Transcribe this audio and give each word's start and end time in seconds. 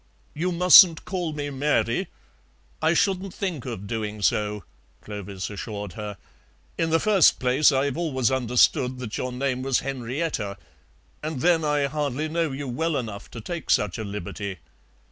"'You 0.33 0.51
mustn't 0.51 1.05
call 1.05 1.31
me 1.33 1.51
Mary'" 1.51 2.07
"I 2.81 2.95
shouldn't 2.95 3.35
think 3.35 3.67
of 3.67 3.85
doing 3.85 4.23
so," 4.23 4.63
Clovis 5.01 5.51
assured 5.51 5.93
her; 5.93 6.17
"in 6.75 6.89
the 6.89 6.99
first 6.99 7.39
place, 7.39 7.71
I've 7.71 7.95
always 7.97 8.31
understood 8.31 8.97
that 8.97 9.19
your 9.19 9.31
name 9.31 9.61
was 9.61 9.81
Henrietta; 9.81 10.57
and 11.21 11.41
then 11.41 11.63
I 11.63 11.85
hardly 11.85 12.27
know 12.27 12.51
you 12.51 12.67
well 12.67 12.97
enough 12.97 13.29
to 13.29 13.41
take 13.41 13.69
such 13.69 13.99
a 13.99 14.03
liberty." 14.03 14.57